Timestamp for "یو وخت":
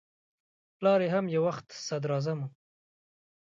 1.35-1.67